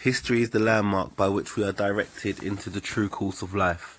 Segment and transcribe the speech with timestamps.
[0.00, 3.98] History is the landmark by which we are directed into the true course of life.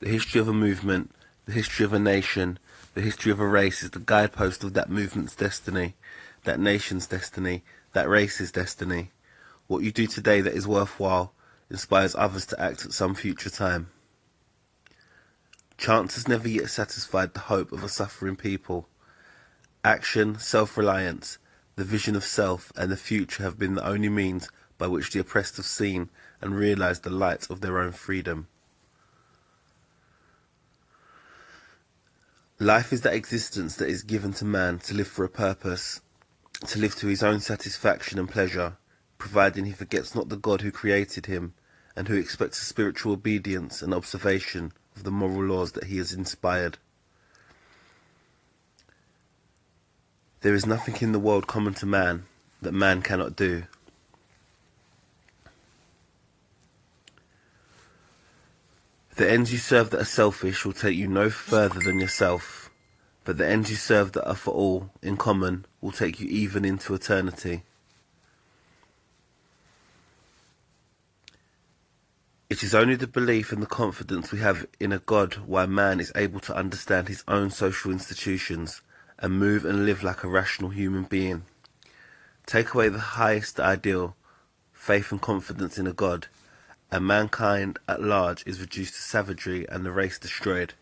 [0.00, 1.10] The history of a movement,
[1.46, 2.58] the history of a nation,
[2.92, 5.94] the history of a race is the guidepost of that movement's destiny,
[6.44, 7.62] that nation's destiny,
[7.94, 9.10] that race's destiny.
[9.68, 11.32] What you do today that is worthwhile
[11.70, 13.88] inspires others to act at some future time.
[15.78, 18.86] Chance has never yet satisfied the hope of a suffering people.
[19.82, 21.38] Action, self-reliance,
[21.76, 24.50] the vision of self, and the future have been the only means
[24.82, 26.10] by which the oppressed have seen
[26.40, 28.48] and realized the light of their own freedom.
[32.58, 36.00] Life is that existence that is given to man to live for a purpose,
[36.66, 38.76] to live to his own satisfaction and pleasure,
[39.18, 41.54] providing he forgets not the God who created him,
[41.94, 46.12] and who expects a spiritual obedience and observation of the moral laws that he has
[46.12, 46.78] inspired.
[50.40, 52.24] There is nothing in the world common to man
[52.62, 53.62] that man cannot do.
[59.14, 62.70] The ends you serve that are selfish will take you no further than yourself,
[63.24, 66.64] but the ends you serve that are for all, in common, will take you even
[66.64, 67.62] into eternity.
[72.48, 76.00] It is only the belief and the confidence we have in a God why man
[76.00, 78.80] is able to understand his own social institutions
[79.18, 81.44] and move and live like a rational human being.
[82.46, 84.16] Take away the highest ideal,
[84.72, 86.28] faith and confidence in a God,
[86.92, 90.74] and mankind at large is reduced to savagery and the race destroyed.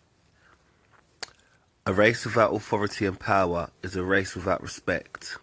[1.87, 5.39] A race without authority and power is a race without respect.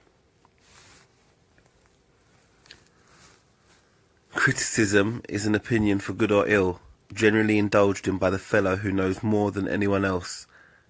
[4.34, 6.81] Criticism is an opinion for good or ill,
[7.14, 10.48] generally indulged in by the fellow who knows more than anyone else,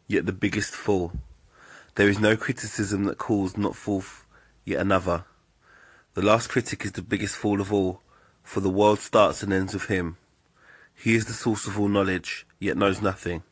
[0.07, 1.13] yet the biggest fool.
[1.95, 4.25] There is no criticism that calls not forth
[4.65, 5.25] yet another.
[6.15, 8.01] The last critic is the biggest fool of all,
[8.47, 10.15] for the world starts and ends with him.
[10.95, 13.43] He is the source of all knowledge, yet knows nothing.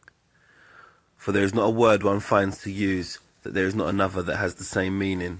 [1.18, 4.24] For there is not a word one finds to use that there is not another
[4.24, 5.40] that has the same meaning.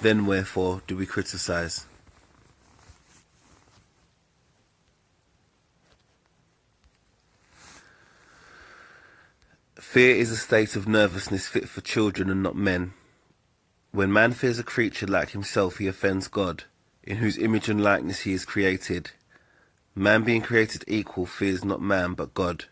[0.00, 1.86] Then wherefore do we criticize?
[9.76, 12.92] Fear is a state of nervousness fit for children and not men.
[13.92, 16.64] When man fears a creature like himself, he offends God
[17.06, 19.10] in whose image and likeness he is created.
[19.94, 22.64] Man being created equal fears not man but God.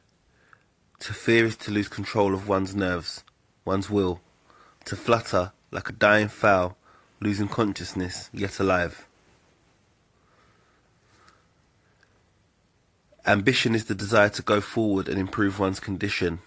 [1.00, 3.24] To fear is to lose control of one's nerves,
[3.64, 4.20] one's will,
[4.86, 6.76] to flutter like a dying fowl,
[7.20, 9.06] losing consciousness, yet alive.
[13.24, 16.40] Ambition is the desire to go forward and improve one's condition.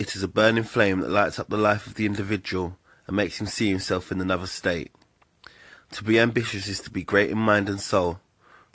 [0.00, 3.40] It is a burning flame that lights up the life of the individual and makes
[3.40, 4.90] him see himself in another state.
[5.94, 8.18] To be ambitious is to be great in mind and soul,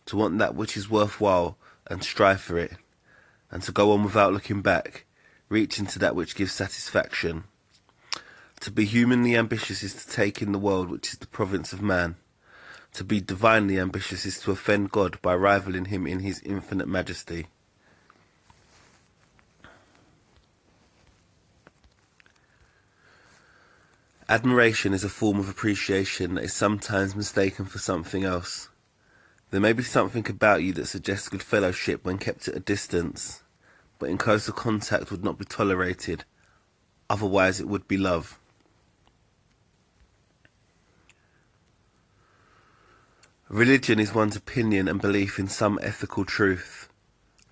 [0.05, 1.57] to want that which is worthwhile
[1.87, 2.71] and strive for it,
[3.51, 5.05] and to go on without looking back,
[5.49, 7.43] reaching to that which gives satisfaction.
[8.61, 11.81] To be humanly ambitious is to take in the world which is the province of
[11.81, 12.15] man.
[12.93, 17.47] To be divinely ambitious is to offend God by rivaling him in his infinite majesty.
[24.29, 28.69] Admiration is a form of appreciation that is sometimes mistaken for something else.
[29.49, 33.41] There may be something about you that suggests good fellowship when kept at a distance,
[33.97, 36.25] but in closer contact would not be tolerated,
[37.09, 38.39] otherwise it would be love.
[43.47, 46.87] Religion is one's opinion and belief in some ethical truth.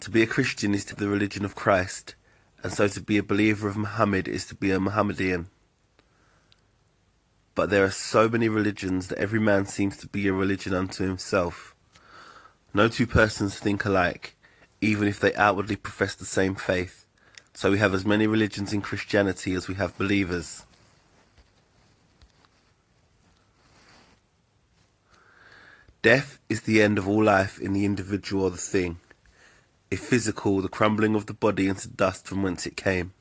[0.01, 2.13] To be a Christian is to be the religion of Christ,
[2.61, 5.49] and so to be a believer of Muhammad is to be a Mohammedan.
[7.57, 11.03] But there are so many religions that every man seems to be a religion unto
[11.03, 11.73] himself.
[12.71, 14.35] No two persons think alike,
[14.79, 17.07] even if they outwardly profess the same faith.
[17.55, 20.65] So we have as many religions in Christianity as we have believers.
[26.03, 28.99] Death is the end of all life in the individual or the thing.
[29.89, 33.13] If physical, the crumbling of the body into dust from whence it came.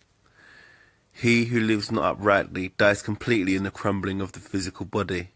[1.18, 5.30] He who lives not uprightly dies completely in the crumbling of the physical body,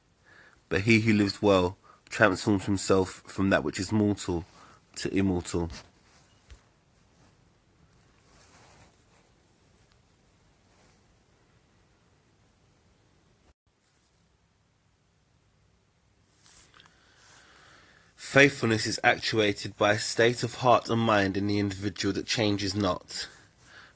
[0.69, 1.79] but he who lives well
[2.11, 4.45] transforms himself from that which is mortal
[4.97, 5.71] to immortal.
[18.17, 22.75] Faithfulness is actuated by a state of heart and mind in the individual that changes
[22.75, 23.27] not.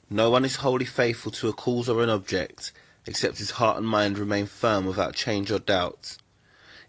[0.09, 2.71] No one is wholly faithful to a cause or an object,
[3.07, 6.17] except his heart and mind remain firm without change or doubt.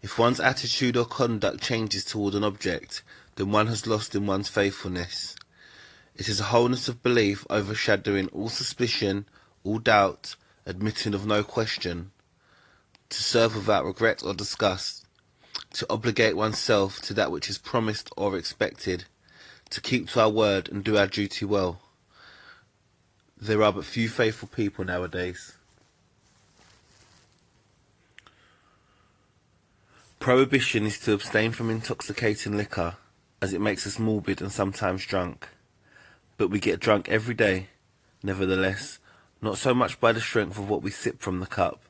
[0.02, 3.02] If one's attitude or conduct changes toward an object,
[3.36, 5.34] then one has lost in one's faithfulness.
[6.14, 9.26] It is a wholeness of belief overshadowing all suspicion,
[9.64, 10.36] all doubt,
[10.66, 12.10] admitting of no question.
[13.10, 15.06] To serve without regret or disgust,
[15.74, 19.04] to obligate oneself to that which is promised or expected,
[19.70, 21.80] to keep to our word and do our duty well.
[23.38, 25.56] There are but few faithful people nowadays.
[30.18, 32.96] Prohibition is to abstain from intoxicating liquor,
[33.42, 35.48] as it makes us morbid and sometimes drunk.
[36.38, 37.68] But we get drunk every day,
[38.22, 38.98] nevertheless,
[39.42, 41.82] not so much by the strength of what we sip from the cup,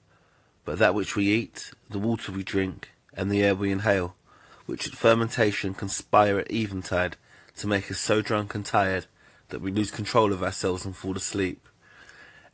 [0.64, 4.16] but that which we eat, the water we drink, and the air we inhale,
[4.66, 7.16] which at fermentation conspire at eventide
[7.56, 9.06] to make us so drunk and tired
[9.48, 11.69] that we lose control of ourselves and fall asleep.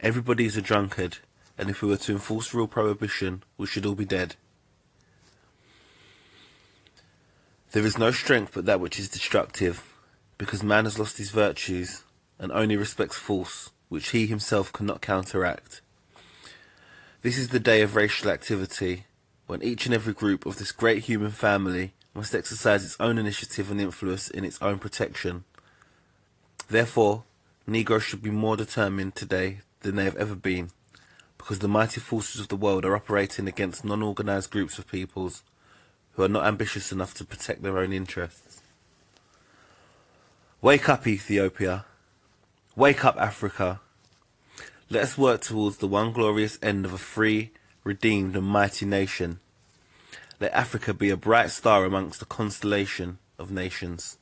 [0.01, 1.19] Everybody is a drunkard,
[1.57, 4.37] and if we were to enforce real prohibition, we should all be dead.
[7.73, 9.95] There is no strength but that which is destructive,
[10.37, 12.03] because man has lost his virtues,
[12.39, 15.81] and only respects force, which he himself cannot counteract.
[17.23, 19.05] This is the day of racial activity,
[19.47, 23.71] when each and every group of this great human family must exercise its own initiative
[23.71, 25.45] and influence in its own protection.
[26.73, 27.25] Therefore,
[27.67, 30.71] Negroes should be more determined today than they have ever been,
[31.37, 35.43] because the mighty forces of the world are operating against non-organized groups of peoples
[36.13, 38.63] who are not ambitious enough to protect their own interests.
[40.63, 41.85] Wake up, Ethiopia.
[42.75, 43.83] Wake up, Africa.
[44.89, 47.51] Let us work towards the one glorious end of a free,
[47.85, 49.41] redeemed and mighty nation.
[50.41, 54.17] Let Africa be a bright star amongst the constellation of nations.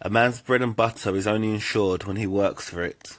[0.00, 3.18] A man's bread and butter is only insured when he works for it.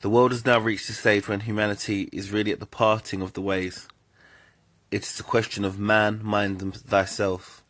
[0.00, 3.34] The world has now reached a stage when humanity is really at the parting of
[3.34, 3.88] the ways.
[4.90, 7.62] It is a question of man, mind, thyself.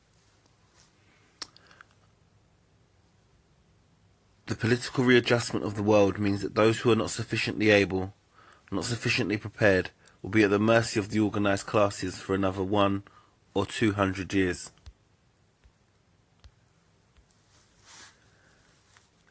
[4.46, 8.14] The political readjustment of the world means that those who are not sufficiently able,
[8.70, 9.90] not sufficiently prepared,
[10.22, 13.02] will be at the mercy of the organised classes for another one
[13.54, 14.70] or two hundred years.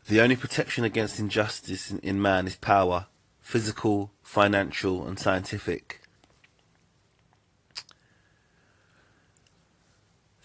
[0.07, 3.07] The only protection against injustice in, in man is power,
[3.39, 6.01] physical, financial, and scientific.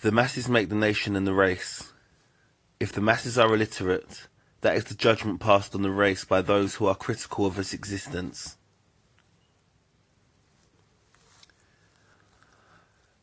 [0.03, 1.93] The masses make the nation and the race.
[2.79, 4.29] If the masses are illiterate,
[4.61, 7.73] that is the judgment passed on the race by those who are critical of its
[7.73, 8.57] existence.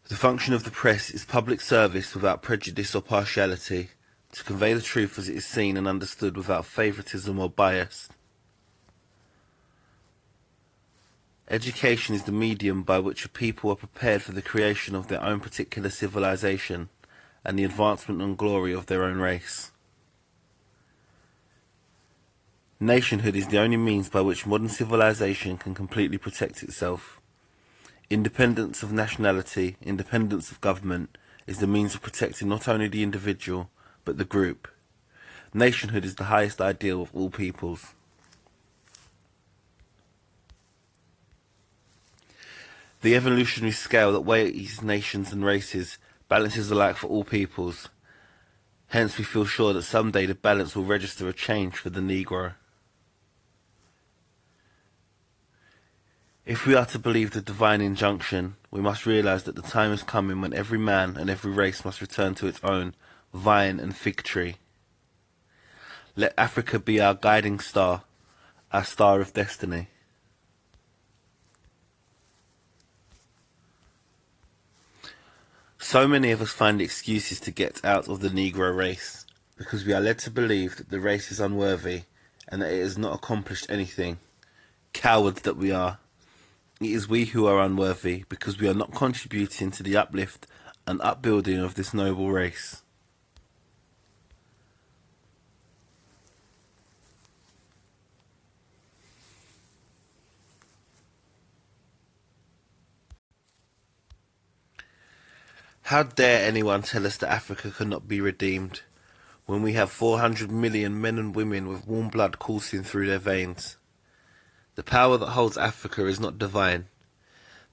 [0.10, 3.90] The function of the press is public service without prejudice or partiality
[4.34, 8.10] to convey the truth as it is seen and understood without favoritism or bias.
[11.50, 15.22] Education is the medium by which a people are prepared for the creation of their
[15.24, 16.90] own particular civilization
[17.46, 19.72] and the advancement and glory of their own race.
[22.80, 27.22] Nationhood is the only means by which modern civilization can completely protect itself.
[28.10, 33.70] Independence of nationality, independence of government, is the means of protecting not only the individual,
[34.06, 34.68] but the group.
[35.54, 37.94] Nationhood is the highest ideal of all peoples.
[43.02, 45.98] The evolutionary scale that weighs nations and races
[46.30, 47.90] balances alike for all peoples.
[48.88, 52.54] Hence we feel sure that someday the balance will register a change for the Negro.
[56.46, 60.04] If we are to believe the divine injunction, we must realize that the time is
[60.04, 62.96] coming when every man and every race must return to its own
[63.34, 64.56] vine and fig tree.
[66.16, 68.04] Let Africa be our guiding star,
[68.72, 69.88] our star of destiny.
[75.80, 79.26] So many of us find excuses to get out of the Negro race
[79.58, 82.04] because we are led to believe that the race is unworthy
[82.48, 84.18] and that it has not accomplished anything.
[84.94, 85.98] Cowards that we are.
[86.80, 90.48] It is we who are unworthy because we are not contributing to the uplift
[90.86, 92.83] and upbuilding of this noble race.
[105.88, 108.84] How dare anyone tell us that Africa cannot be redeemed,
[109.46, 113.76] when we have 400 million men and women with warm blood coursing through their veins?
[114.76, 116.86] The power that holds Africa is not divine.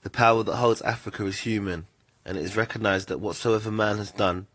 [0.02, 1.86] The power that holds Africa is human,
[2.24, 4.48] and it is recognized that whatsoever man has done,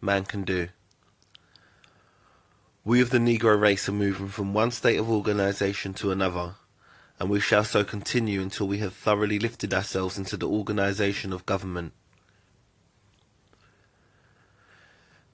[0.00, 0.68] man can do.
[2.86, 6.54] We of the Negro race are moving from one state of organization to another,
[7.20, 11.44] and we shall so continue until we have thoroughly lifted ourselves into the organisation of
[11.44, 11.92] government.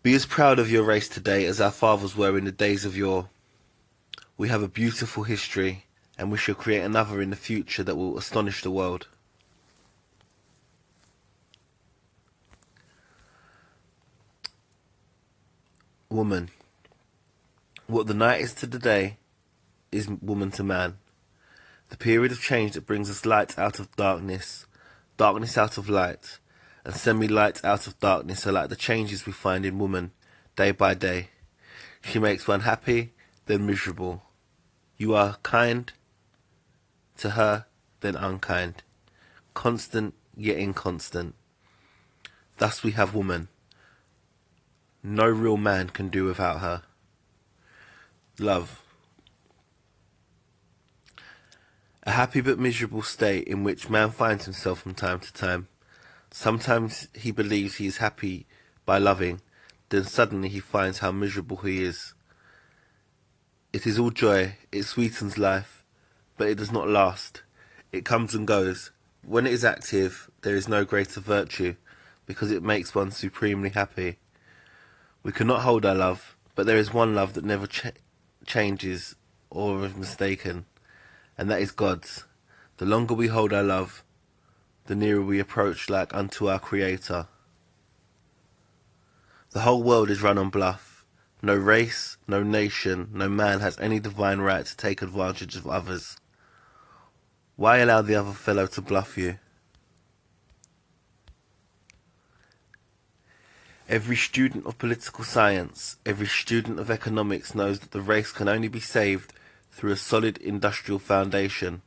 [0.03, 2.97] Be as proud of your race today as our fathers were in the days of
[2.97, 3.29] yore.
[4.39, 5.85] We have a beautiful history,
[6.17, 9.09] and we shall create another in the future that will astonish the world.
[16.09, 16.49] Woman.
[17.87, 19.19] What the night is to the day
[19.93, 20.97] is woman to man.
[21.91, 24.65] The period of change that brings us light out of darkness,
[25.19, 26.39] darkness out of light,
[26.85, 30.13] and semi-light out of darkness are like the changes we find in woman,
[30.57, 31.29] day by day.
[32.03, 33.13] She makes one happy,
[33.47, 34.23] then miserable.
[34.97, 35.93] You are kind
[37.19, 37.67] to her,
[38.01, 38.83] then unkind.
[39.55, 41.35] Constant, yet inconstant.
[42.59, 43.49] Thus we have woman.
[45.03, 46.83] No real man can do without her.
[48.39, 48.83] Love.
[52.03, 55.69] A happy but miserable state in which man finds himself from time to time.
[56.31, 58.47] Sometimes he believes he is happy
[58.87, 59.41] by loving,
[59.89, 62.15] then suddenly he finds how miserable he is.
[63.73, 65.85] It is all joy, it sweetens life,
[66.37, 67.43] but it does not last.
[67.93, 68.93] It comes and goes.
[69.27, 71.75] When it is active, there is no greater virtue,
[72.27, 74.19] because it makes one supremely happy.
[75.23, 77.87] We cannot hold our love, but there is one love that never ch
[78.47, 79.17] changes
[79.51, 80.65] or is mistaken,
[81.37, 82.25] and that is God's.
[82.79, 84.03] The longer we hold our love,
[84.91, 87.29] the nearer we approach like unto our Creator.
[89.53, 91.07] The whole world is run on bluff.
[91.41, 96.17] No race, no nation, no man has any divine right to take advantage of others.
[97.55, 99.39] Why allow the other fellow to bluff you?
[103.89, 108.67] Every student of political science, every student of economics knows that the race can only
[108.67, 109.35] be saved
[109.71, 111.83] through a solid industrial foundation,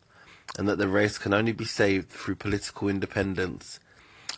[0.57, 3.79] and that the race can only be saved through political independence.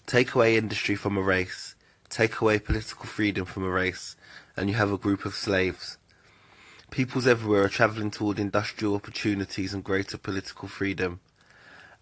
[0.05, 1.75] Take away industry from a race,
[2.09, 4.15] take away political freedom from a race,
[4.55, 5.97] and you have a group of slaves.
[6.91, 11.19] Peoples everywhere are travelling toward industrial opportunities and greater political freedom.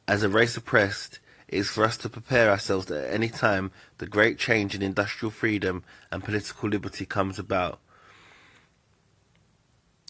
[0.08, 3.72] As a race oppressed, it is for us to prepare ourselves that at any time
[3.98, 7.80] the great change in industrial freedom and political liberty comes about,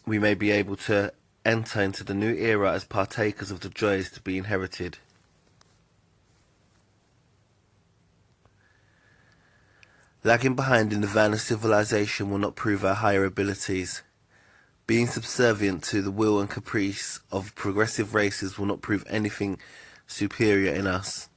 [0.06, 1.14] we may be able to
[1.46, 4.98] enter into the new era as partakers of the joys to be inherited.
[10.24, 14.04] Lagging behind in the van of civilization will not prove our higher abilities.
[14.88, 19.60] Being subservient to the will and caprice of progressive races will not prove anything
[20.08, 21.28] superior in us.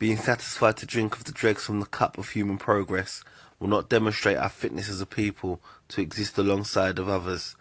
[0.00, 3.22] Being satisfied to drink of the dregs from the cup of human progress
[3.60, 7.54] will not demonstrate our fitness as a people to exist alongside of others.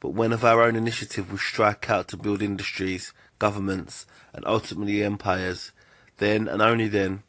[0.00, 5.02] But when of our own initiative we strike out to build industries, governments, and ultimately
[5.02, 5.72] empires,
[6.18, 7.22] then and only then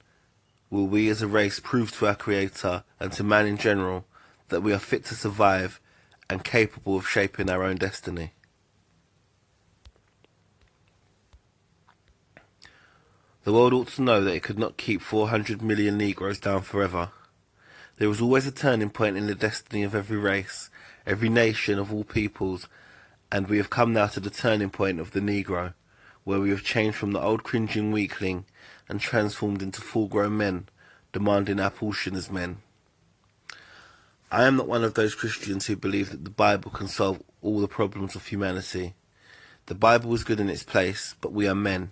[0.70, 4.06] will we as a race prove to our Creator and to man in general
[4.50, 5.80] that we are fit to survive
[6.30, 8.32] and capable of shaping our own destiny.
[13.44, 17.10] The world ought to know that it could not keep 400 million Negroes down forever.
[17.98, 20.70] There is always a turning point in the destiny of every race,
[21.06, 22.68] every nation of all peoples,
[23.32, 25.74] and we have come now to the turning point of the Negro,
[26.24, 28.46] where we have changed from the old cringing weakling
[28.88, 30.68] and transformed into full-grown men,
[31.14, 32.58] demanding our portion as men.
[34.32, 37.60] I am not one of those Christians who believe that the Bible can solve all
[37.60, 38.94] the problems of humanity.
[39.66, 41.92] The Bible is good in its place, but we are men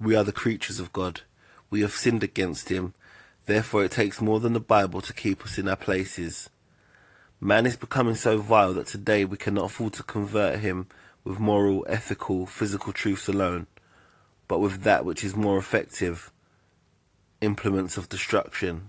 [0.00, 1.22] we are the creatures of God.
[1.70, 2.94] We have sinned against him.
[3.46, 6.50] Therefore it takes more than the Bible to keep us in our places.
[7.40, 10.86] Man is becoming so vile that today we cannot afford to convert him
[11.24, 13.66] with moral, ethical, physical truths alone,
[14.48, 16.30] but with that which is more effective,
[17.40, 18.88] implements of destruction.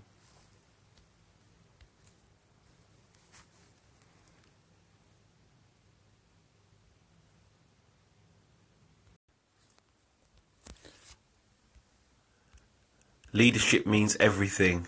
[13.34, 14.88] Leadership means everything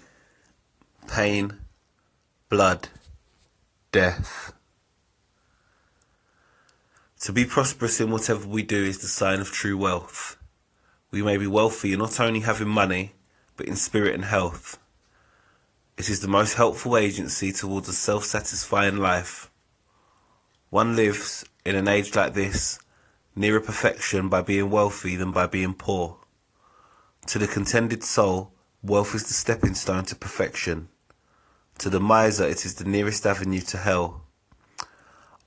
[1.09, 1.57] pain,
[2.47, 2.87] blood,
[3.91, 4.53] death.
[7.21, 10.37] To be prosperous in whatever we do is the sign of true wealth.
[11.09, 13.13] We may be wealthy in not only having money,
[13.55, 14.77] but in spirit and health.
[15.97, 19.49] It is the most helpful agency towards a self satisfying life.
[20.69, 22.77] One lives, in an age like this,
[23.35, 26.17] nearer perfection by being wealthy than by being poor.
[27.27, 28.51] To the contented soul,
[28.83, 30.89] wealth is the stepping stone to perfection.
[31.79, 34.23] To the miser, it is the nearest avenue to hell.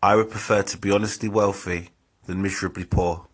[0.02, 1.90] I would prefer to be honestly wealthy
[2.26, 3.26] than miserably poor.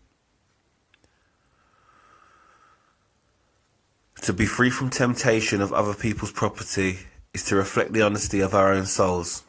[4.21, 6.99] To be free from temptation of other people's property
[7.33, 9.43] is to reflect the honesty of our own souls.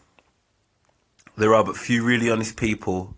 [1.37, 3.17] There are but few really honest people,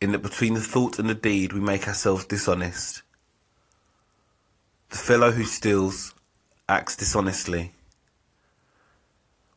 [0.00, 3.02] in that between the thought and the deed we make ourselves dishonest.
[4.90, 6.14] The fellow who steals
[6.68, 7.72] acts dishonestly.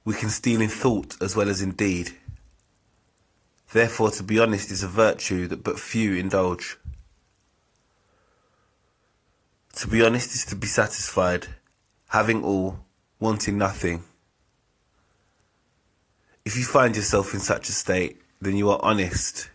[0.04, 2.12] We can steal in thought as well as in deed.
[3.72, 6.78] Therefore, to be honest is a virtue that but few indulge.
[9.76, 11.48] To be honest is to be satisfied,
[12.10, 12.80] having all,
[13.20, 14.04] wanting nothing.
[16.44, 19.50] If you find yourself in such a state, then you are honest.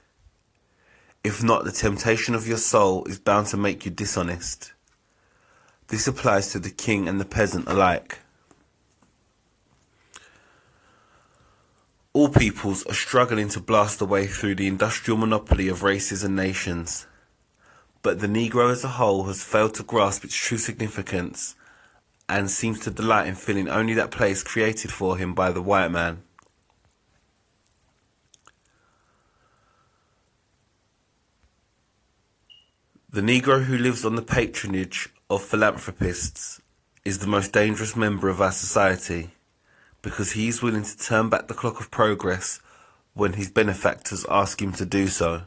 [1.25, 4.73] If not, the temptation of your soul is bound to make you dishonest.
[5.89, 8.21] This applies to the king and the peasant alike.
[12.17, 16.35] All peoples are struggling to blast a way through the industrial monopoly of races and
[16.35, 17.07] nations.
[18.01, 21.57] But the Negro as a whole has failed to grasp its true significance
[22.27, 25.91] and seems to delight in filling only that place created for him by the white
[25.91, 26.23] man.
[33.11, 36.63] The Negro who lives on the patronage of philanthropists
[37.05, 39.33] is the most dangerous member of our society
[40.07, 42.61] because he is willing to turn back the clock of progress
[43.15, 45.43] when his benefactors ask him to do so.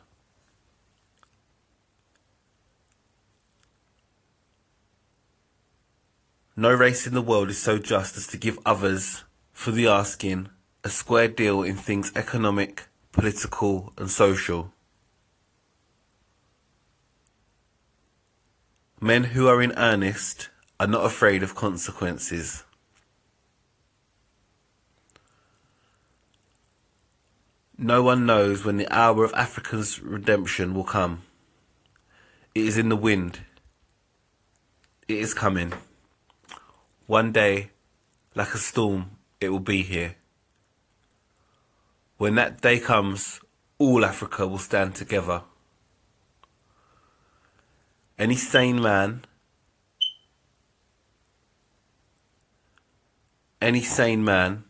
[6.58, 9.24] No race in the world is so just as to give others,
[9.54, 10.50] for the asking,
[10.84, 14.74] a square deal in things economic, political, and social.
[19.00, 20.50] Men who are in earnest
[20.82, 22.66] are not afraid of consequences.
[27.82, 31.22] No one knows when the hour of Africa's redemption will come.
[32.54, 33.40] It is in the wind.
[35.08, 35.72] It is coming.
[37.08, 37.70] One day,
[38.36, 40.18] like a storm, it will be here.
[42.18, 43.40] When that day comes,
[43.78, 45.44] all Africa will stand together.
[48.18, 49.24] Any sane man,
[53.62, 54.66] any sane man,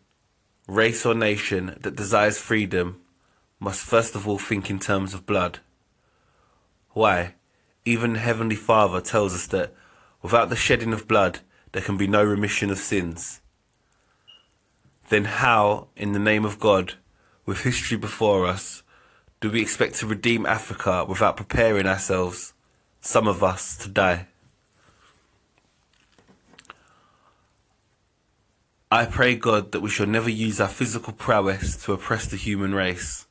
[0.70, 3.02] race or nation that desires freedom
[3.60, 5.60] must first of all think in terms of blood.
[6.92, 7.36] Why?
[7.86, 9.74] Even Heavenly Father tells us that
[10.22, 11.40] without the shedding of blood,
[11.72, 13.42] there can be no remission of sins.
[15.10, 16.94] Then how, in the name of God,
[17.46, 18.84] with history before us,
[19.42, 22.54] do we expect to redeem Africa without preparing ourselves?
[23.02, 24.28] some of us to die.
[28.92, 32.74] I pray God that we shall never use our physical prowess to oppress the human
[32.74, 33.28] race,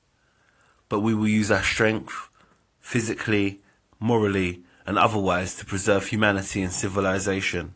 [0.89, 2.31] but we will use our strength,
[2.79, 3.61] physically,
[3.99, 7.75] morally, and otherwise to preserve humanity and civilization.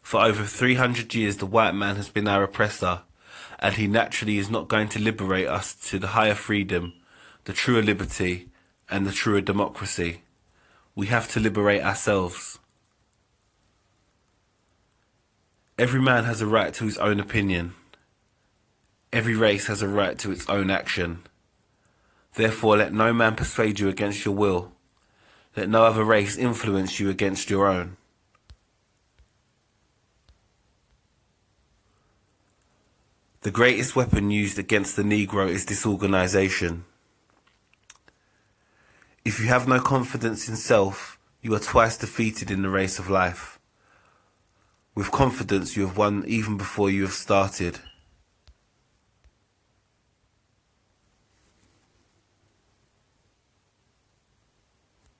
[0.00, 3.02] For over 300 years the white man has been our oppressor
[3.58, 6.94] and he naturally is not going to liberate us to the higher freedom,
[7.44, 8.48] the truer liberty,
[8.88, 10.22] and the truer democracy.
[10.94, 12.58] We have to liberate ourselves.
[15.78, 17.74] Every man has a right to his own opinion.
[19.12, 21.22] Every race has a right to its own action.
[22.34, 24.72] Therefore, let no man persuade you against your will.
[25.56, 27.96] Let no other race influence you against your own.
[33.42, 36.84] The greatest weapon used against the Negro is disorganization.
[39.22, 43.10] If you have no confidence in self, you are twice defeated in the race of
[43.10, 43.58] life.
[44.94, 47.80] With confidence, you have won even before you have started.